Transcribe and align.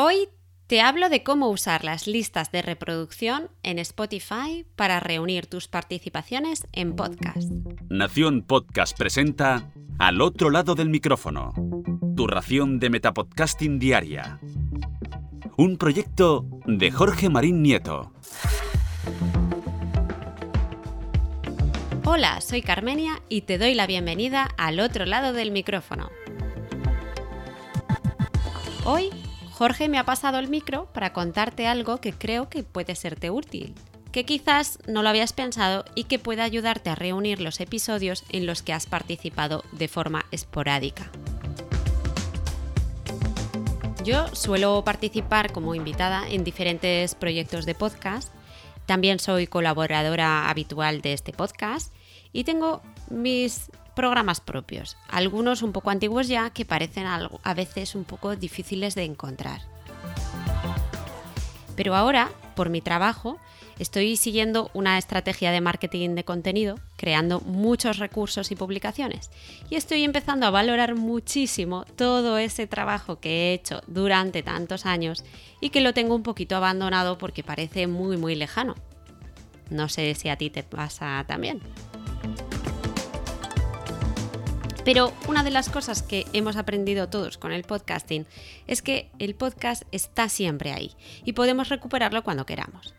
Hoy 0.00 0.28
te 0.68 0.80
hablo 0.80 1.08
de 1.08 1.24
cómo 1.24 1.48
usar 1.48 1.82
las 1.82 2.06
listas 2.06 2.52
de 2.52 2.62
reproducción 2.62 3.50
en 3.64 3.80
Spotify 3.80 4.64
para 4.76 5.00
reunir 5.00 5.46
tus 5.46 5.66
participaciones 5.66 6.68
en 6.70 6.94
podcast. 6.94 7.50
Nación 7.90 8.42
Podcast 8.42 8.96
presenta 8.96 9.72
Al 9.98 10.20
otro 10.20 10.50
lado 10.50 10.76
del 10.76 10.88
micrófono, 10.88 11.52
tu 12.14 12.28
ración 12.28 12.78
de 12.78 12.90
Metapodcasting 12.90 13.80
diaria. 13.80 14.38
Un 15.56 15.76
proyecto 15.78 16.46
de 16.64 16.92
Jorge 16.92 17.28
Marín 17.28 17.60
Nieto. 17.60 18.12
Hola, 22.04 22.40
soy 22.40 22.62
Carmenia 22.62 23.20
y 23.28 23.40
te 23.40 23.58
doy 23.58 23.74
la 23.74 23.88
bienvenida 23.88 24.48
al 24.58 24.78
otro 24.78 25.06
lado 25.06 25.32
del 25.32 25.50
micrófono. 25.50 26.08
Hoy 28.84 29.10
Jorge 29.58 29.88
me 29.88 29.98
ha 29.98 30.04
pasado 30.04 30.38
el 30.38 30.46
micro 30.46 30.86
para 30.92 31.12
contarte 31.12 31.66
algo 31.66 32.00
que 32.00 32.12
creo 32.12 32.48
que 32.48 32.62
puede 32.62 32.94
serte 32.94 33.28
útil, 33.28 33.74
que 34.12 34.24
quizás 34.24 34.78
no 34.86 35.02
lo 35.02 35.08
habías 35.08 35.32
pensado 35.32 35.84
y 35.96 36.04
que 36.04 36.20
puede 36.20 36.42
ayudarte 36.42 36.90
a 36.90 36.94
reunir 36.94 37.40
los 37.40 37.58
episodios 37.58 38.22
en 38.28 38.46
los 38.46 38.62
que 38.62 38.72
has 38.72 38.86
participado 38.86 39.64
de 39.72 39.88
forma 39.88 40.26
esporádica. 40.30 41.10
Yo 44.04 44.32
suelo 44.32 44.84
participar 44.84 45.50
como 45.50 45.74
invitada 45.74 46.28
en 46.28 46.44
diferentes 46.44 47.16
proyectos 47.16 47.66
de 47.66 47.74
podcast, 47.74 48.32
también 48.86 49.18
soy 49.18 49.48
colaboradora 49.48 50.48
habitual 50.48 51.00
de 51.00 51.14
este 51.14 51.32
podcast 51.32 51.92
y 52.32 52.44
tengo 52.44 52.80
mis 53.10 53.72
programas 53.98 54.40
propios, 54.40 54.96
algunos 55.08 55.62
un 55.62 55.72
poco 55.72 55.90
antiguos 55.90 56.28
ya 56.28 56.50
que 56.50 56.64
parecen 56.64 57.04
a 57.08 57.54
veces 57.54 57.96
un 57.96 58.04
poco 58.04 58.36
difíciles 58.36 58.94
de 58.94 59.02
encontrar. 59.02 59.62
Pero 61.74 61.96
ahora, 61.96 62.30
por 62.54 62.70
mi 62.70 62.80
trabajo, 62.80 63.40
estoy 63.80 64.16
siguiendo 64.16 64.70
una 64.72 64.98
estrategia 64.98 65.50
de 65.50 65.60
marketing 65.60 66.10
de 66.14 66.22
contenido, 66.22 66.78
creando 66.96 67.40
muchos 67.40 67.98
recursos 67.98 68.52
y 68.52 68.54
publicaciones. 68.54 69.32
Y 69.68 69.74
estoy 69.74 70.04
empezando 70.04 70.46
a 70.46 70.50
valorar 70.50 70.94
muchísimo 70.94 71.84
todo 71.96 72.38
ese 72.38 72.68
trabajo 72.68 73.18
que 73.18 73.30
he 73.50 73.54
hecho 73.54 73.82
durante 73.88 74.44
tantos 74.44 74.86
años 74.86 75.24
y 75.60 75.70
que 75.70 75.80
lo 75.80 75.92
tengo 75.92 76.14
un 76.14 76.22
poquito 76.22 76.54
abandonado 76.54 77.18
porque 77.18 77.42
parece 77.42 77.88
muy 77.88 78.16
muy 78.16 78.36
lejano. 78.36 78.76
No 79.70 79.88
sé 79.88 80.14
si 80.14 80.28
a 80.28 80.36
ti 80.36 80.50
te 80.50 80.62
pasa 80.62 81.24
también. 81.26 81.60
Pero 84.88 85.12
una 85.28 85.44
de 85.44 85.50
las 85.50 85.68
cosas 85.68 86.00
que 86.02 86.24
hemos 86.32 86.56
aprendido 86.56 87.10
todos 87.10 87.36
con 87.36 87.52
el 87.52 87.62
podcasting 87.62 88.26
es 88.66 88.80
que 88.80 89.10
el 89.18 89.34
podcast 89.34 89.82
está 89.92 90.30
siempre 90.30 90.72
ahí 90.72 90.92
y 91.26 91.34
podemos 91.34 91.68
recuperarlo 91.68 92.24
cuando 92.24 92.46
queramos. 92.46 92.94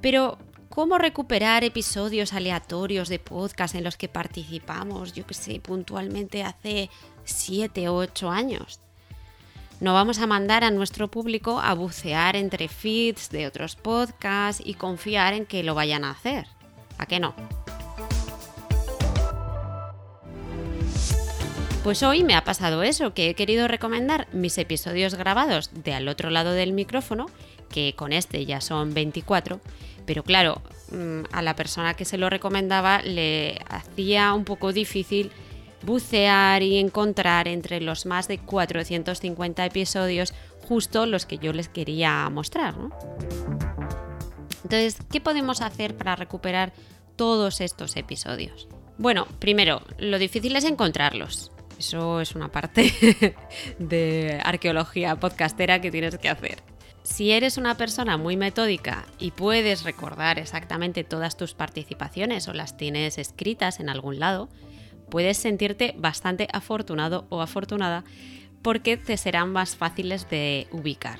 Pero, 0.00 0.36
¿cómo 0.68 0.98
recuperar 0.98 1.62
episodios 1.62 2.32
aleatorios 2.32 3.08
de 3.08 3.20
podcast 3.20 3.76
en 3.76 3.84
los 3.84 3.96
que 3.96 4.08
participamos, 4.08 5.12
yo 5.12 5.24
que 5.24 5.34
sé, 5.34 5.60
puntualmente 5.60 6.42
hace 6.42 6.90
7 7.22 7.88
o 7.88 7.98
8 7.98 8.28
años? 8.28 8.80
No 9.78 9.94
vamos 9.94 10.18
a 10.18 10.26
mandar 10.26 10.64
a 10.64 10.72
nuestro 10.72 11.08
público 11.08 11.60
a 11.60 11.72
bucear 11.74 12.34
entre 12.34 12.66
feeds 12.66 13.30
de 13.30 13.46
otros 13.46 13.76
podcasts 13.76 14.60
y 14.66 14.74
confiar 14.74 15.34
en 15.34 15.46
que 15.46 15.62
lo 15.62 15.76
vayan 15.76 16.02
a 16.02 16.10
hacer. 16.10 16.48
¿A 16.98 17.06
qué 17.06 17.20
no? 17.20 17.61
Pues 21.82 22.04
hoy 22.04 22.22
me 22.22 22.36
ha 22.36 22.44
pasado 22.44 22.84
eso, 22.84 23.12
que 23.12 23.28
he 23.28 23.34
querido 23.34 23.66
recomendar 23.66 24.28
mis 24.32 24.56
episodios 24.56 25.16
grabados 25.16 25.70
de 25.82 25.92
al 25.92 26.06
otro 26.06 26.30
lado 26.30 26.52
del 26.52 26.72
micrófono, 26.72 27.26
que 27.70 27.94
con 27.96 28.12
este 28.12 28.46
ya 28.46 28.60
son 28.60 28.94
24, 28.94 29.60
pero 30.06 30.22
claro, 30.22 30.62
mm, 30.92 31.22
a 31.32 31.42
la 31.42 31.56
persona 31.56 31.94
que 31.94 32.04
se 32.04 32.18
lo 32.18 32.30
recomendaba 32.30 33.02
le 33.02 33.60
hacía 33.68 34.32
un 34.32 34.44
poco 34.44 34.72
difícil 34.72 35.32
bucear 35.84 36.62
y 36.62 36.78
encontrar 36.78 37.48
entre 37.48 37.80
los 37.80 38.06
más 38.06 38.28
de 38.28 38.38
450 38.38 39.66
episodios 39.66 40.34
justo 40.68 41.04
los 41.06 41.26
que 41.26 41.38
yo 41.38 41.52
les 41.52 41.68
quería 41.68 42.28
mostrar. 42.30 42.76
Entonces, 44.62 44.98
¿qué 45.10 45.20
podemos 45.20 45.60
hacer 45.60 45.96
para 45.96 46.14
recuperar 46.14 46.72
todos 47.16 47.60
estos 47.60 47.96
episodios? 47.96 48.68
Bueno, 48.98 49.26
primero, 49.40 49.82
lo 49.98 50.20
difícil 50.20 50.54
es 50.54 50.64
encontrarlos. 50.64 51.50
Eso 51.82 52.20
es 52.20 52.36
una 52.36 52.46
parte 52.46 53.34
de 53.80 54.40
arqueología 54.44 55.16
podcastera 55.16 55.80
que 55.80 55.90
tienes 55.90 56.16
que 56.16 56.28
hacer. 56.28 56.62
Si 57.02 57.32
eres 57.32 57.56
una 57.56 57.76
persona 57.76 58.16
muy 58.16 58.36
metódica 58.36 59.04
y 59.18 59.32
puedes 59.32 59.82
recordar 59.82 60.38
exactamente 60.38 61.02
todas 61.02 61.36
tus 61.36 61.54
participaciones 61.54 62.46
o 62.46 62.52
las 62.52 62.76
tienes 62.76 63.18
escritas 63.18 63.80
en 63.80 63.88
algún 63.88 64.20
lado, 64.20 64.48
puedes 65.10 65.38
sentirte 65.38 65.96
bastante 65.98 66.46
afortunado 66.52 67.26
o 67.30 67.42
afortunada 67.42 68.04
porque 68.62 68.96
te 68.96 69.16
serán 69.16 69.50
más 69.50 69.74
fáciles 69.74 70.30
de 70.30 70.68
ubicar. 70.70 71.18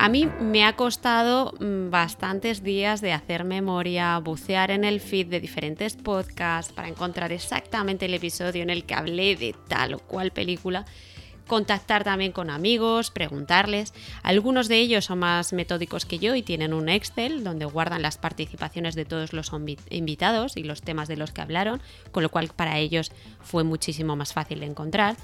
A 0.00 0.08
mí 0.08 0.28
me 0.40 0.64
ha 0.64 0.76
costado 0.76 1.54
mm, 1.58 1.90
bastantes 1.90 2.62
días 2.62 3.00
de 3.00 3.12
hacer 3.12 3.42
memoria, 3.42 4.16
bucear 4.18 4.70
en 4.70 4.84
el 4.84 5.00
feed 5.00 5.26
de 5.26 5.40
diferentes 5.40 5.96
podcasts 5.96 6.72
para 6.72 6.86
encontrar 6.86 7.32
exactamente 7.32 8.06
el 8.06 8.14
episodio 8.14 8.62
en 8.62 8.70
el 8.70 8.84
que 8.84 8.94
hablé 8.94 9.34
de 9.34 9.56
tal 9.66 9.94
o 9.94 9.98
cual 9.98 10.30
película 10.30 10.84
contactar 11.48 12.04
también 12.04 12.30
con 12.30 12.50
amigos, 12.50 13.10
preguntarles. 13.10 13.92
Algunos 14.22 14.68
de 14.68 14.78
ellos 14.78 15.06
son 15.06 15.18
más 15.18 15.52
metódicos 15.52 16.04
que 16.04 16.20
yo 16.20 16.36
y 16.36 16.42
tienen 16.42 16.72
un 16.72 16.88
Excel 16.88 17.42
donde 17.42 17.64
guardan 17.64 18.02
las 18.02 18.18
participaciones 18.18 18.94
de 18.94 19.04
todos 19.04 19.32
los 19.32 19.50
invitados 19.90 20.56
y 20.56 20.62
los 20.62 20.82
temas 20.82 21.08
de 21.08 21.16
los 21.16 21.32
que 21.32 21.40
hablaron, 21.40 21.82
con 22.12 22.22
lo 22.22 22.28
cual 22.28 22.50
para 22.54 22.78
ellos 22.78 23.10
fue 23.40 23.64
muchísimo 23.64 24.14
más 24.14 24.32
fácil 24.32 24.60
de 24.60 24.66
encontrar. 24.66 25.16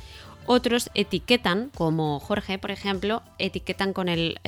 Otros 0.46 0.90
etiquetan, 0.94 1.70
como 1.74 2.20
Jorge, 2.20 2.58
por 2.58 2.70
ejemplo, 2.70 3.22
etiquetan 3.38 3.92
con 3.92 4.08
el, 4.08 4.38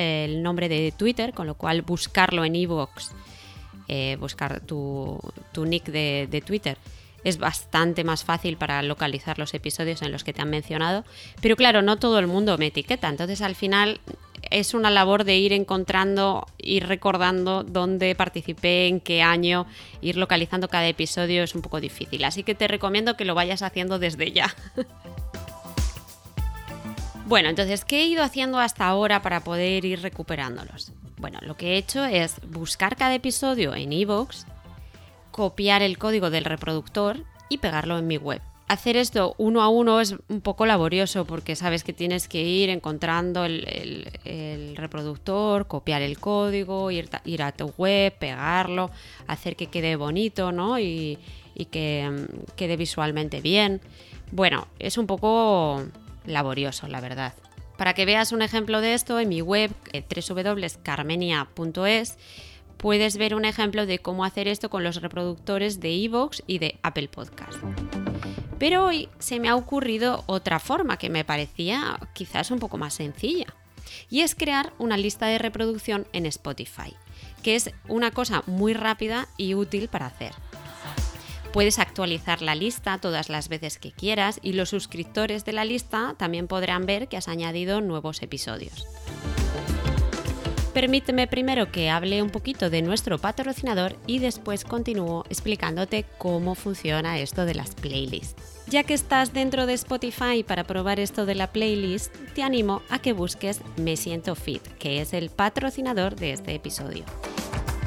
nombre 0.42 0.68
de 0.68 0.92
Twitter, 0.96 1.32
con 1.32 1.46
lo 1.46 1.54
cual 1.54 1.82
buscarlo 1.82 2.44
en 2.44 2.56
iVoox, 2.56 3.12
eh, 3.88 4.16
buscar 4.20 4.60
tu, 4.60 5.20
nick 5.56 5.86
de, 5.86 6.28
de 6.30 6.40
Twitter, 6.40 6.76
es 7.24 7.38
bastante 7.38 8.04
más 8.04 8.24
fácil 8.24 8.56
para 8.56 8.82
localizar 8.82 9.38
los 9.38 9.52
episodios 9.54 10.02
en 10.02 10.12
los 10.12 10.22
que 10.22 10.32
te 10.32 10.42
han 10.42 10.50
mencionado. 10.50 11.04
Pero 11.40 11.56
claro, 11.56 11.82
no 11.82 11.96
todo 11.96 12.18
el 12.18 12.26
mundo 12.26 12.56
me 12.58 12.66
etiqueta, 12.66 13.08
entonces 13.08 13.40
al 13.40 13.54
final 13.54 14.00
es 14.50 14.74
una 14.74 14.90
labor 14.90 15.24
de 15.24 15.36
ir 15.36 15.52
encontrando, 15.52 16.46
ir 16.58 16.86
recordando 16.86 17.64
dónde 17.64 18.14
participé, 18.14 18.86
en 18.86 19.00
qué 19.00 19.22
año, 19.22 19.66
ir 20.00 20.16
localizando 20.16 20.68
cada 20.68 20.86
episodio 20.86 21.42
es 21.42 21.54
un 21.54 21.62
poco 21.62 21.80
difícil. 21.80 22.24
Así 22.24 22.42
que 22.42 22.54
te 22.54 22.68
recomiendo 22.68 23.16
que 23.16 23.24
lo 23.24 23.34
vayas 23.34 23.62
haciendo 23.62 23.98
desde 23.98 24.32
ya. 24.32 24.54
Bueno, 27.26 27.48
entonces, 27.48 27.84
¿qué 27.84 28.02
he 28.02 28.06
ido 28.06 28.22
haciendo 28.22 28.60
hasta 28.60 28.86
ahora 28.86 29.20
para 29.20 29.40
poder 29.40 29.84
ir 29.84 30.00
recuperándolos? 30.00 30.92
Bueno, 31.16 31.40
lo 31.42 31.56
que 31.56 31.72
he 31.72 31.76
hecho 31.76 32.04
es 32.04 32.36
buscar 32.48 32.94
cada 32.94 33.16
episodio 33.16 33.74
en 33.74 33.92
iVoox, 33.92 34.44
copiar 35.32 35.82
el 35.82 35.98
código 35.98 36.30
del 36.30 36.44
reproductor 36.44 37.24
y 37.48 37.58
pegarlo 37.58 37.98
en 37.98 38.06
mi 38.06 38.16
web. 38.16 38.40
Hacer 38.68 38.96
esto 38.96 39.34
uno 39.38 39.62
a 39.62 39.68
uno 39.68 40.00
es 40.00 40.14
un 40.28 40.40
poco 40.40 40.66
laborioso 40.66 41.24
porque 41.24 41.56
sabes 41.56 41.82
que 41.82 41.92
tienes 41.92 42.28
que 42.28 42.42
ir 42.42 42.70
encontrando 42.70 43.44
el, 43.44 44.06
reproductor, 44.76 45.66
copiar 45.66 46.02
el 46.02 46.20
código, 46.20 46.92
ir, 46.92 47.10
ir, 47.24 47.42
a 47.42 47.50
tu 47.50 47.72
web, 47.76 48.16
pegarlo, 48.16 48.92
hacer 49.26 49.56
que 49.56 49.66
quede 49.66 49.96
bonito 49.96 50.52
¿no? 50.52 50.78
y, 50.78 51.18
que 51.72 52.08
mm, 52.08 52.54
quede 52.54 52.76
visualmente 52.76 53.40
bien. 53.40 53.80
Bueno, 54.30 54.68
es 54.78 54.96
un 54.96 55.08
poco 55.08 55.82
laborioso, 56.26 56.88
la 56.88 57.00
verdad. 57.00 57.34
Para 57.76 57.94
que 57.94 58.06
veas 58.06 58.32
un 58.32 58.42
ejemplo 58.42 58.80
de 58.80 58.94
esto, 58.94 59.20
en 59.20 59.28
mi 59.28 59.42
web 59.42 59.70
eh, 59.92 60.02
www.carmenia.es 60.02 62.18
puedes 62.76 63.16
ver 63.16 63.34
un 63.34 63.44
ejemplo 63.44 63.86
de 63.86 63.98
cómo 63.98 64.24
hacer 64.24 64.48
esto 64.48 64.70
con 64.70 64.84
los 64.84 65.00
reproductores 65.00 65.80
de 65.80 65.90
iVoox 65.90 66.42
y 66.46 66.58
de 66.58 66.78
Apple 66.82 67.08
Podcast. 67.08 67.58
Pero 68.58 68.86
hoy 68.86 69.08
se 69.18 69.40
me 69.40 69.48
ha 69.48 69.56
ocurrido 69.56 70.24
otra 70.26 70.58
forma 70.58 70.96
que 70.96 71.10
me 71.10 71.24
parecía 71.24 71.98
quizás 72.14 72.50
un 72.50 72.58
poco 72.58 72.78
más 72.78 72.94
sencilla. 72.94 73.46
Y 74.10 74.22
es 74.22 74.34
crear 74.34 74.72
una 74.78 74.96
lista 74.96 75.26
de 75.26 75.38
reproducción 75.38 76.06
en 76.12 76.26
Spotify, 76.26 76.94
que 77.42 77.54
es 77.54 77.70
una 77.88 78.10
cosa 78.10 78.42
muy 78.46 78.74
rápida 78.74 79.28
y 79.36 79.54
útil 79.54 79.88
para 79.88 80.06
hacer. 80.06 80.32
Puedes 81.56 81.78
actualizar 81.78 82.42
la 82.42 82.54
lista 82.54 82.98
todas 82.98 83.30
las 83.30 83.48
veces 83.48 83.78
que 83.78 83.90
quieras 83.90 84.40
y 84.42 84.52
los 84.52 84.68
suscriptores 84.68 85.46
de 85.46 85.54
la 85.54 85.64
lista 85.64 86.14
también 86.18 86.48
podrán 86.48 86.84
ver 86.84 87.08
que 87.08 87.16
has 87.16 87.28
añadido 87.28 87.80
nuevos 87.80 88.20
episodios. 88.20 88.86
Permíteme 90.74 91.26
primero 91.26 91.72
que 91.72 91.88
hable 91.88 92.20
un 92.20 92.28
poquito 92.28 92.68
de 92.68 92.82
nuestro 92.82 93.16
patrocinador 93.16 93.96
y 94.06 94.18
después 94.18 94.66
continúo 94.66 95.24
explicándote 95.30 96.04
cómo 96.18 96.56
funciona 96.56 97.18
esto 97.20 97.46
de 97.46 97.54
las 97.54 97.74
playlists. 97.74 98.66
Ya 98.68 98.82
que 98.82 98.92
estás 98.92 99.32
dentro 99.32 99.64
de 99.64 99.72
Spotify 99.72 100.44
para 100.46 100.64
probar 100.64 101.00
esto 101.00 101.24
de 101.24 101.36
la 101.36 101.52
playlist, 101.52 102.14
te 102.34 102.42
animo 102.42 102.82
a 102.90 102.98
que 102.98 103.14
busques 103.14 103.62
Me 103.78 103.96
Siento 103.96 104.34
Fit, 104.34 104.62
que 104.78 105.00
es 105.00 105.14
el 105.14 105.30
patrocinador 105.30 106.16
de 106.16 106.32
este 106.34 106.54
episodio. 106.54 107.06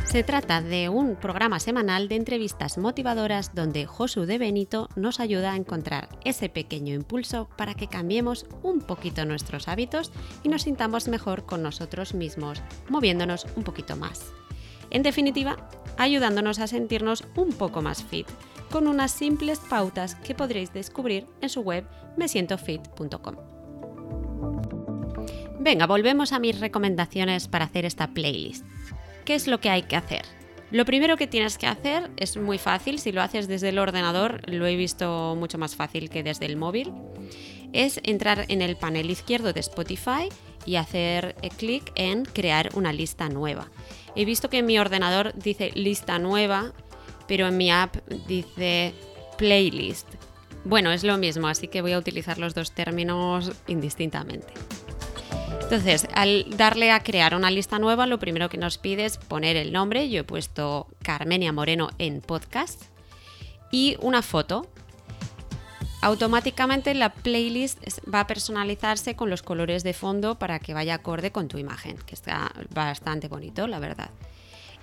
Se 0.09 0.23
trata 0.23 0.63
de 0.63 0.89
un 0.89 1.17
programa 1.17 1.59
semanal 1.59 2.07
de 2.09 2.15
entrevistas 2.15 2.79
motivadoras 2.79 3.53
donde 3.53 3.85
Josu 3.85 4.25
de 4.25 4.39
Benito 4.39 4.89
nos 4.95 5.19
ayuda 5.19 5.51
a 5.51 5.56
encontrar 5.56 6.09
ese 6.25 6.50
pequeño 6.50 6.95
impulso 6.95 7.47
para 7.56 7.75
que 7.75 7.85
cambiemos 7.85 8.47
un 8.63 8.81
poquito 8.81 9.23
nuestros 9.25 9.67
hábitos 9.67 10.11
y 10.41 10.50
nos 10.50 10.63
sintamos 10.63 11.07
mejor 11.09 11.45
con 11.45 11.61
nosotros 11.61 12.15
mismos, 12.15 12.63
moviéndonos 12.89 13.45
un 13.56 13.63
poquito 13.63 13.95
más. 13.97 14.33
En 14.89 15.03
definitiva, 15.03 15.69
ayudándonos 16.00 16.57
a 16.57 16.65
sentirnos 16.65 17.23
un 17.35 17.53
poco 17.53 17.83
más 17.83 18.03
fit 18.03 18.27
con 18.71 18.88
unas 18.88 19.12
simples 19.12 19.59
pautas 19.59 20.15
que 20.15 20.33
podréis 20.33 20.73
descubrir 20.73 21.27
en 21.39 21.50
su 21.50 21.62
web 21.62 21.88
mesientofit.com. 22.17 23.35
Venga, 25.59 25.85
volvemos 25.85 26.33
a 26.33 26.39
mis 26.39 26.59
recomendaciones 26.59 27.47
para 27.47 27.65
hacer 27.65 27.85
esta 27.85 28.07
playlist. 28.07 28.65
¿Qué 29.25 29.36
es 29.36 29.48
lo 29.48 29.60
que 29.60 29.69
hay 29.69 29.83
que 29.83 29.95
hacer? 29.95 30.24
Lo 30.71 30.86
primero 30.86 31.18
que 31.18 31.27
tienes 31.27 31.57
que 31.57 31.68
hacer 31.68 32.12
es 32.18 32.38
muy 32.38 32.57
fácil, 32.57 33.00
si 33.00 33.12
lo 33.12 33.21
haces 33.21 33.48
desde 33.48 33.69
el 33.69 33.80
ordenador, 33.80 34.42
lo 34.48 34.68
he 34.68 34.75
visto 34.75 35.36
mucho 35.38 35.57
más 35.57 35.75
fácil 35.75 36.10
que 36.10 36.21
desde 36.21 36.45
el 36.45 36.57
móvil, 36.57 36.94
es 37.74 38.00
entrar 38.04 38.45
en 38.50 38.62
el 38.62 38.75
panel 38.75 39.10
izquierdo 39.10 39.51
de 39.51 39.60
Spotify 39.62 40.30
y 40.66 40.75
hacer 40.75 41.36
eh, 41.42 41.50
clic 41.50 41.92
en 41.95 42.25
crear 42.25 42.69
una 42.75 42.94
lista 42.94 43.30
nueva. 43.30 43.68
He 44.16 44.25
visto 44.25 44.50
que 44.50 44.60
en 44.60 44.68
mi 44.68 44.77
ordenador 44.77 45.33
dice 45.36 45.72
lista 45.74 46.19
nueva 46.19 46.74
pero 47.30 47.48
en 47.48 47.56
mi 47.56 47.72
app 47.72 47.95
dice 48.27 48.92
playlist. 49.38 50.07
Bueno, 50.65 50.92
es 50.92 51.04
lo 51.04 51.18
mismo, 51.18 51.48
así 51.48 51.68
que 51.68 51.81
voy 51.81 51.94
a 51.94 52.00
utilizar 52.00 52.39
los 52.39 52.56
dos 52.56 52.72
términos 52.72 53.51
indistintamente. 53.68 54.51
Entonces, 55.62 56.07
al 56.13 56.46
darle 56.57 56.92
a 56.92 57.01
crear 57.01 57.36
una 57.36 57.51
lista 57.51 57.80
nueva, 57.80 58.07
lo 58.07 58.19
primero 58.19 58.50
que 58.50 58.57
nos 58.57 58.78
pide 58.78 59.06
es 59.06 59.18
poner 59.18 59.56
el 59.56 59.72
nombre. 59.72 60.10
Yo 60.10 60.22
he 60.22 60.24
puesto 60.24 60.88
Carmenia 61.04 61.51
Moreno 61.51 61.90
en 61.98 62.22
podcast 62.22 62.84
y 63.72 63.98
una 64.01 64.22
foto. 64.22 64.68
Automáticamente 66.01 66.94
la 66.94 67.13
playlist 67.13 67.84
va 68.12 68.22
a 68.22 68.28
personalizarse 68.28 69.16
con 69.16 69.30
los 69.30 69.44
colores 69.44 69.84
de 69.84 69.94
fondo 69.94 70.40
para 70.40 70.60
que 70.60 70.74
vaya 70.74 70.96
acorde 70.96 71.31
con 71.31 71.50
tu 71.50 71.57
imagen, 71.57 71.98
que 72.06 72.16
está 72.16 72.51
bastante 72.74 73.28
bonito, 73.28 73.68
la 73.68 73.80
verdad 73.80 74.10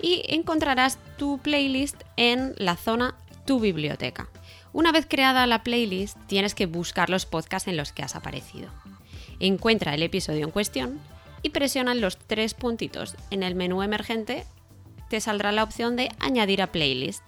y 0.01 0.23
encontrarás 0.29 0.99
tu 1.17 1.39
playlist 1.39 2.03
en 2.17 2.55
la 2.59 2.77
zona 2.77 3.15
Tu 3.45 3.61
biblioteca. 3.61 4.29
Una 4.73 4.93
vez 4.93 5.07
creada 5.09 5.47
la 5.47 5.63
playlist, 5.63 6.19
tienes 6.27 6.55
que 6.55 6.67
buscar 6.67 7.09
los 7.11 7.27
podcasts 7.27 7.69
en 7.69 7.77
los 7.77 7.93
que 7.93 8.03
has 8.03 8.17
aparecido. 8.17 8.71
Encuentra 9.41 9.95
el 9.95 10.03
episodio 10.03 10.45
en 10.45 10.51
cuestión 10.51 11.01
y 11.43 11.51
presiona 11.51 11.95
los 11.95 12.17
tres 12.17 12.55
puntitos. 12.55 13.17
En 13.31 13.43
el 13.43 13.55
menú 13.55 13.83
emergente 13.83 14.45
te 15.09 15.21
saldrá 15.21 15.53
la 15.53 15.63
opción 15.63 15.97
de 15.97 16.11
añadir 16.19 16.63
a 16.63 16.73
playlist 16.73 17.23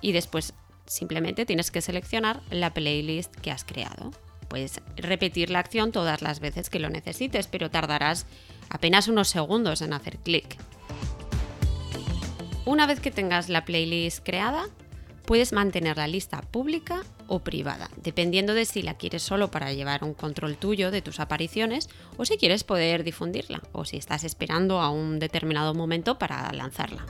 y 0.00 0.12
después 0.12 0.54
simplemente 0.86 1.46
tienes 1.46 1.70
que 1.70 1.82
seleccionar 1.82 2.40
la 2.50 2.74
playlist 2.74 3.34
que 3.36 3.50
has 3.50 3.64
creado. 3.64 4.10
Puedes 4.48 4.80
repetir 4.96 5.50
la 5.50 5.60
acción 5.60 5.92
todas 5.92 6.22
las 6.22 6.40
veces 6.40 6.70
que 6.70 6.80
lo 6.80 6.90
necesites, 6.90 7.46
pero 7.46 7.70
tardarás 7.70 8.26
apenas 8.68 9.06
unos 9.06 9.28
segundos 9.28 9.82
en 9.82 9.92
hacer 9.92 10.18
clic. 10.18 10.56
Una 12.64 12.86
vez 12.86 13.00
que 13.00 13.10
tengas 13.10 13.48
la 13.48 13.64
playlist 13.64 14.24
creada, 14.24 14.66
puedes 15.26 15.52
mantener 15.52 15.96
la 15.96 16.08
lista 16.08 16.40
pública 16.40 17.02
o 17.30 17.38
privada, 17.38 17.88
dependiendo 18.02 18.54
de 18.54 18.64
si 18.64 18.82
la 18.82 18.94
quieres 18.94 19.22
solo 19.22 19.52
para 19.52 19.72
llevar 19.72 20.02
un 20.02 20.14
control 20.14 20.56
tuyo 20.56 20.90
de 20.90 21.00
tus 21.00 21.20
apariciones 21.20 21.88
o 22.16 22.24
si 22.24 22.36
quieres 22.36 22.64
poder 22.64 23.04
difundirla 23.04 23.62
o 23.72 23.84
si 23.84 23.96
estás 23.96 24.24
esperando 24.24 24.80
a 24.80 24.90
un 24.90 25.20
determinado 25.20 25.72
momento 25.72 26.18
para 26.18 26.52
lanzarla. 26.52 27.06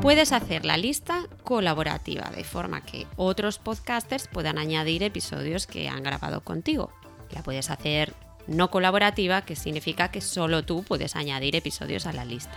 Puedes 0.00 0.32
hacer 0.32 0.64
la 0.64 0.78
lista 0.78 1.26
colaborativa 1.44 2.30
de 2.34 2.42
forma 2.42 2.80
que 2.80 3.06
otros 3.16 3.58
podcasters 3.58 4.26
puedan 4.28 4.56
añadir 4.56 5.02
episodios 5.02 5.66
que 5.66 5.90
han 5.90 6.02
grabado 6.02 6.40
contigo. 6.40 6.90
La 7.32 7.42
puedes 7.42 7.68
hacer 7.68 8.14
no 8.46 8.70
colaborativa, 8.70 9.42
que 9.42 9.54
significa 9.54 10.10
que 10.10 10.22
solo 10.22 10.64
tú 10.64 10.82
puedes 10.82 11.16
añadir 11.16 11.54
episodios 11.54 12.06
a 12.06 12.12
la 12.12 12.24
lista. 12.24 12.56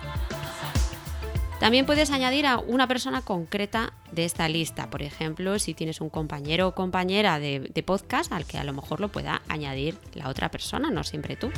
También 1.60 1.86
puedes 1.86 2.12
añadir 2.12 2.46
a 2.46 2.58
una 2.58 2.88
persona 2.88 3.22
concreta 3.22 3.94
de 4.12 4.26
esta 4.26 4.50
lista, 4.50 4.90
por 4.90 5.02
ejemplo, 5.02 5.60
si 5.60 5.74
tienes 5.74 6.02
un 6.02 6.10
compañero 6.10 6.68
o 6.68 6.76
compañera 6.76 7.40
de, 7.40 7.84
podcast 7.86 8.32
al 8.32 8.46
que 8.46 8.58
a 8.58 8.64
lo 8.64 8.74
mejor 8.74 9.00
lo 9.00 9.10
pueda 9.10 9.42
añadir 9.48 9.98
la 10.14 10.30
otra 10.30 10.50
persona, 10.50 10.90
no 10.90 11.04
siempre 11.04 11.36
tú. 11.36 11.52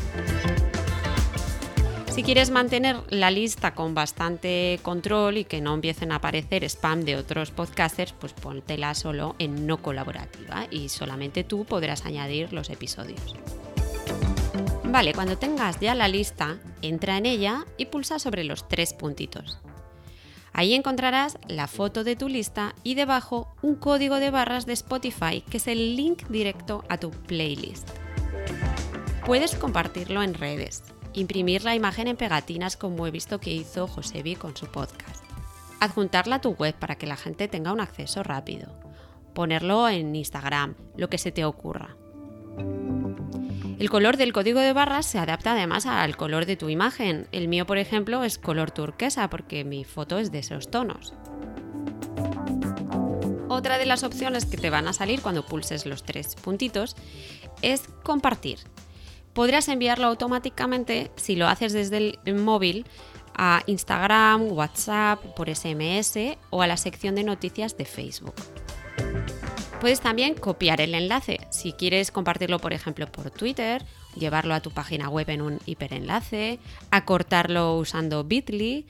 Si 2.15 2.23
quieres 2.23 2.49
mantener 2.49 2.95
la 3.09 3.29
lista 3.29 3.75
con 3.75 3.93
bastante 3.93 4.79
control 4.83 5.37
y 5.37 5.43
que 5.43 5.59
no 5.59 5.73
empiecen 5.73 6.13
a 6.13 6.15
aparecer 6.15 6.63
spam 6.63 7.01
de 7.01 7.17
otros 7.17 7.51
podcasters, 7.51 8.13
pues 8.13 8.31
póntela 8.31 8.93
solo 8.93 9.35
en 9.37 9.67
no 9.67 9.81
colaborativa 9.81 10.67
y 10.71 10.87
solamente 10.87 11.43
tú 11.43 11.65
podrás 11.65 12.05
añadir 12.05 12.53
los 12.53 12.69
episodios. 12.69 13.35
Vale, 14.85 15.13
cuando 15.13 15.37
tengas 15.37 15.81
ya 15.81 15.93
la 15.93 16.07
lista, 16.07 16.57
entra 16.81 17.17
en 17.17 17.25
ella 17.25 17.65
y 17.77 17.87
pulsa 17.87 18.17
sobre 18.17 18.45
los 18.45 18.69
tres 18.69 18.93
puntitos. 18.93 19.59
Ahí 20.57 20.73
encontrarás 20.73 21.37
la 21.49 21.67
foto 21.67 22.05
de 22.05 22.15
tu 22.15 22.29
lista 22.29 22.75
y 22.81 22.95
debajo 22.95 23.53
un 23.61 23.75
código 23.75 24.21
de 24.21 24.31
barras 24.31 24.65
de 24.65 24.71
Spotify 24.71 25.41
que 25.41 25.57
es 25.57 25.67
el 25.67 25.97
link 25.97 26.29
directo 26.29 26.85
a 26.87 26.97
tu 26.97 27.11
playlist. 27.11 27.89
Puedes 29.25 29.53
compartirlo 29.55 30.23
en 30.23 30.33
redes, 30.33 30.85
imprimir 31.11 31.65
la 31.65 31.75
imagen 31.75 32.07
en 32.07 32.15
pegatinas 32.15 32.77
como 32.77 33.05
he 33.05 33.11
visto 33.11 33.41
que 33.41 33.51
hizo 33.51 33.85
Josebi 33.85 34.37
con 34.37 34.55
su 34.55 34.67
podcast, 34.67 35.25
adjuntarla 35.81 36.37
a 36.37 36.41
tu 36.41 36.51
web 36.51 36.73
para 36.73 36.95
que 36.95 37.05
la 37.05 37.17
gente 37.17 37.49
tenga 37.49 37.73
un 37.73 37.81
acceso 37.81 38.23
rápido, 38.23 38.79
ponerlo 39.33 39.89
en 39.89 40.15
Instagram, 40.15 40.75
lo 40.95 41.09
que 41.09 41.17
se 41.17 41.33
te 41.33 41.43
ocurra. 41.43 41.97
El 43.77 43.89
color 43.89 44.17
del 44.17 44.33
código 44.33 44.59
de 44.59 44.73
barras 44.73 45.05
se 45.05 45.19
adapta 45.19 45.51
además 45.51 45.85
al 45.85 46.15
color 46.15 46.45
de 46.45 46.55
tu 46.55 46.69
imagen. 46.69 47.27
El 47.31 47.47
mío, 47.47 47.65
por 47.65 47.77
ejemplo, 47.77 48.23
es 48.23 48.37
color 48.37 48.71
turquesa 48.71 49.29
porque 49.29 49.63
mi 49.63 49.83
foto 49.83 50.17
es 50.17 50.31
de 50.31 50.39
esos 50.39 50.71
tonos. 50.71 51.13
Otra 53.49 53.77
de 53.77 53.85
las 53.85 54.03
opciones 54.03 54.45
que 54.45 54.57
te 54.57 54.69
van 54.69 54.87
a 54.87 54.93
salir 54.93 55.21
cuando 55.21 55.45
pulses 55.45 55.85
los 55.85 56.03
tres 56.03 56.35
puntitos 56.35 56.95
es 57.61 57.83
compartir. 58.03 58.59
Podrás 59.33 59.67
enviarlo 59.67 60.07
automáticamente 60.07 61.11
si 61.15 61.35
lo 61.35 61.47
haces 61.47 61.73
desde 61.73 62.17
el 62.25 62.35
móvil 62.35 62.85
a 63.37 63.63
Instagram, 63.65 64.51
WhatsApp, 64.51 65.19
por 65.35 65.53
SMS 65.53 66.37
o 66.49 66.61
a 66.61 66.67
la 66.67 66.77
sección 66.77 67.15
de 67.15 67.23
noticias 67.23 67.77
de 67.77 67.85
Facebook. 67.85 68.35
Puedes 69.81 69.99
también 69.99 70.35
copiar 70.35 70.81
el 70.81 70.95
enlace. 70.95 71.34
Si 71.55 71.71
quieres 71.71 72.11
compartirlo, 72.11 72.59
por 72.59 72.73
ejemplo, 72.73 73.09
por 73.09 73.31
Twitter, 73.31 73.81
llevarlo 74.13 74.53
a 74.53 74.59
tu 74.59 74.71
página 74.71 75.07
web 75.07 75.29
en 75.29 75.41
un 75.41 75.59
hiperenlace, 75.65 76.59
acortarlo 76.91 77.77
usando 77.77 78.25
Bitly 78.25 78.85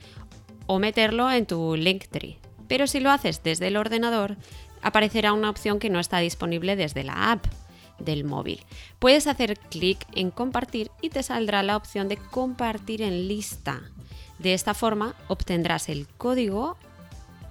o 0.66 0.80
meterlo 0.80 1.30
en 1.30 1.46
tu 1.46 1.76
Linktree. 1.76 2.40
Pero 2.66 2.88
si 2.88 2.98
lo 2.98 3.12
haces 3.12 3.44
desde 3.44 3.68
el 3.68 3.76
ordenador, 3.76 4.36
aparecerá 4.82 5.32
una 5.32 5.48
opción 5.48 5.78
que 5.78 5.90
no 5.90 6.00
está 6.00 6.18
disponible 6.18 6.74
desde 6.74 7.04
la 7.04 7.30
app 7.30 7.46
del 8.00 8.24
móvil. 8.24 8.60
Puedes 8.98 9.28
hacer 9.28 9.60
clic 9.60 10.04
en 10.16 10.32
compartir 10.32 10.90
y 11.00 11.10
te 11.10 11.22
saldrá 11.22 11.62
la 11.62 11.76
opción 11.76 12.08
de 12.08 12.16
compartir 12.16 13.00
en 13.00 13.28
lista. 13.28 13.80
De 14.40 14.54
esta 14.54 14.74
forma 14.74 15.14
obtendrás 15.28 15.88
el 15.88 16.08
código 16.08 16.76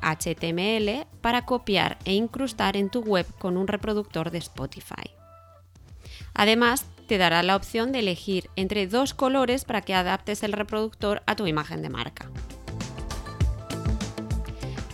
HTML 0.02 1.08
para 1.22 1.46
copiar 1.46 1.98
e 2.06 2.14
incrustar 2.14 2.78
en 2.78 2.90
tu 2.90 3.02
web 3.02 3.26
con 3.40 3.58
un 3.58 3.68
reproductor 3.68 4.32
de 4.32 4.40
Spotify. 4.40 5.12
Además, 6.34 6.86
te 7.08 7.18
dará 7.18 7.44
la 7.44 7.56
opción 7.56 7.92
de 7.92 8.00
elegir 8.00 8.50
entre 8.56 8.88
dos 8.88 9.14
colores 9.14 9.66
para 9.66 9.82
que 9.82 9.94
adaptes 9.94 10.44
el 10.44 10.54
reproductor 10.54 11.24
a 11.26 11.36
tu 11.36 11.48
imagen 11.48 11.82
de 11.82 11.90
marca. 11.90 12.30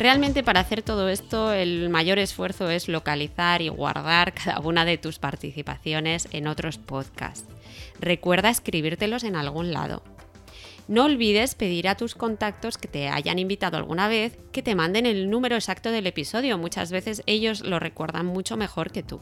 Realmente 0.01 0.41
para 0.41 0.61
hacer 0.61 0.81
todo 0.81 1.09
esto 1.09 1.53
el 1.53 1.89
mayor 1.89 2.17
esfuerzo 2.17 2.71
es 2.71 2.87
localizar 2.87 3.61
y 3.61 3.69
guardar 3.69 4.33
cada 4.43 4.59
una 4.59 4.83
de 4.83 4.97
tus 4.97 5.19
participaciones 5.19 6.27
en 6.31 6.47
otros 6.47 6.79
podcasts. 6.79 7.45
Recuerda 7.99 8.49
escribírtelos 8.49 9.23
en 9.23 9.35
algún 9.35 9.71
lado. 9.71 10.01
No 10.87 11.05
olvides 11.05 11.55
pedir 11.55 11.87
a 11.87 11.95
tus 11.95 12.15
contactos 12.15 12.77
que 12.77 12.87
te 12.87 13.07
hayan 13.07 13.39
invitado 13.39 13.77
alguna 13.77 14.07
vez 14.07 14.37
que 14.51 14.61
te 14.61 14.75
manden 14.75 15.05
el 15.05 15.29
número 15.29 15.55
exacto 15.55 15.91
del 15.91 16.07
episodio. 16.07 16.57
Muchas 16.57 16.91
veces 16.91 17.23
ellos 17.25 17.61
lo 17.61 17.79
recuerdan 17.79 18.25
mucho 18.25 18.57
mejor 18.57 18.91
que 18.91 19.03
tú. 19.03 19.21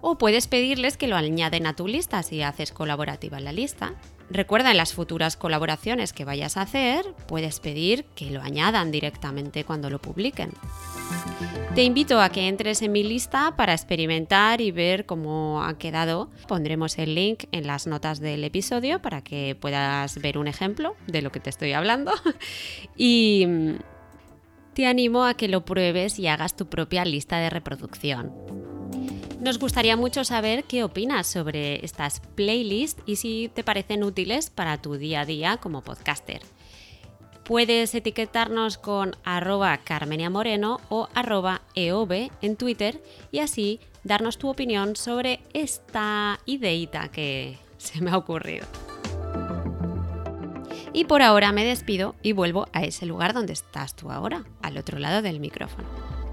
O 0.00 0.18
puedes 0.18 0.46
pedirles 0.46 0.96
que 0.96 1.08
lo 1.08 1.16
añaden 1.16 1.66
a 1.66 1.74
tu 1.74 1.88
lista 1.88 2.22
si 2.22 2.42
haces 2.42 2.72
colaborativa 2.72 3.40
la 3.40 3.52
lista. 3.52 3.94
Recuerda 4.30 4.72
en 4.72 4.76
las 4.76 4.92
futuras 4.92 5.36
colaboraciones 5.36 6.12
que 6.12 6.24
vayas 6.24 6.56
a 6.56 6.62
hacer, 6.62 7.06
puedes 7.28 7.60
pedir 7.60 8.04
que 8.16 8.30
lo 8.30 8.42
añadan 8.42 8.90
directamente 8.90 9.64
cuando 9.64 9.88
lo 9.88 10.00
publiquen. 10.00 10.50
Te 11.76 11.84
invito 11.84 12.20
a 12.20 12.30
que 12.30 12.48
entres 12.48 12.80
en 12.82 12.90
mi 12.90 13.04
lista 13.04 13.54
para 13.54 13.74
experimentar 13.74 14.60
y 14.60 14.70
ver 14.72 15.04
cómo 15.04 15.62
ha 15.62 15.76
quedado. 15.76 16.30
Pondremos 16.48 16.98
el 16.98 17.14
link 17.14 17.44
en 17.52 17.66
las 17.66 17.86
notas 17.86 18.18
del 18.18 18.42
episodio 18.44 19.00
para 19.02 19.22
que 19.22 19.56
puedas 19.60 20.20
ver 20.20 20.38
un 20.38 20.48
ejemplo 20.48 20.96
de 21.06 21.22
lo 21.22 21.30
que 21.30 21.38
te 21.38 21.50
estoy 21.50 21.74
hablando. 21.74 22.12
y 22.96 23.44
mm, 23.46 23.74
te 24.72 24.86
animo 24.86 25.24
a 25.24 25.34
que 25.34 25.48
lo 25.48 25.64
pruebes 25.64 26.18
y 26.18 26.26
hagas 26.28 26.56
tu 26.56 26.66
propia 26.66 27.04
lista 27.04 27.38
de 27.38 27.50
reproducción. 27.50 28.32
Nos 29.46 29.60
gustaría 29.60 29.96
mucho 29.96 30.24
saber 30.24 30.64
qué 30.64 30.82
opinas 30.82 31.28
sobre 31.28 31.84
estas 31.84 32.18
playlists 32.34 33.00
y 33.06 33.14
si 33.14 33.48
te 33.54 33.62
parecen 33.62 34.02
útiles 34.02 34.50
para 34.50 34.82
tu 34.82 34.96
día 34.96 35.20
a 35.20 35.24
día 35.24 35.58
como 35.58 35.82
podcaster. 35.82 36.40
Puedes 37.44 37.94
etiquetarnos 37.94 38.76
con 38.76 39.14
arroba 39.22 39.78
Carmenia 39.84 40.30
Moreno 40.30 40.80
o 40.88 41.08
arroba 41.14 41.62
EOB 41.76 42.28
en 42.42 42.56
Twitter 42.56 43.00
y 43.30 43.38
así 43.38 43.78
darnos 44.02 44.36
tu 44.36 44.48
opinión 44.48 44.96
sobre 44.96 45.38
esta 45.52 46.40
ideita 46.44 47.06
que 47.12 47.56
se 47.78 48.00
me 48.00 48.10
ha 48.10 48.16
ocurrido. 48.16 48.66
Y 50.92 51.04
por 51.04 51.22
ahora 51.22 51.52
me 51.52 51.64
despido 51.64 52.16
y 52.20 52.32
vuelvo 52.32 52.66
a 52.72 52.82
ese 52.82 53.06
lugar 53.06 53.32
donde 53.32 53.52
estás 53.52 53.94
tú 53.94 54.10
ahora, 54.10 54.44
al 54.60 54.76
otro 54.76 54.98
lado 54.98 55.22
del 55.22 55.38
micrófono. 55.38 56.25